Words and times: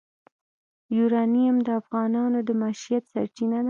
یورانیم 0.97 1.55
د 1.67 1.67
افغانانو 1.81 2.39
د 2.47 2.49
معیشت 2.61 3.03
سرچینه 3.13 3.57
ده. 3.59 3.59